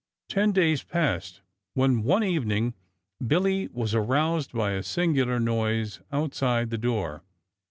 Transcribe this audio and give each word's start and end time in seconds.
Ten 0.29 0.51
days 0.51 0.81
passed, 0.81 1.41
when 1.75 2.01
one 2.01 2.23
evening 2.23 2.73
Billy 3.23 3.67
was 3.67 3.93
aroused 3.93 4.51
by 4.51 4.71
a 4.71 4.81
singular 4.81 5.39
noise 5.39 5.99
outside 6.11 6.71
the 6.71 6.77
door. 6.79 7.21